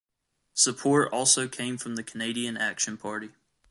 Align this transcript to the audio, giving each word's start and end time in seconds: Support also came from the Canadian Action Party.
Support 0.55 1.13
also 1.13 1.47
came 1.47 1.77
from 1.77 1.95
the 1.95 2.01
Canadian 2.01 2.57
Action 2.57 2.97
Party. 2.97 3.33